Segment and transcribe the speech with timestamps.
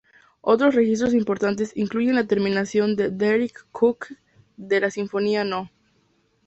[0.41, 4.15] Otros registros importantes incluyen la terminación de Deryck Cooke
[4.57, 5.69] de la Sinfonía no.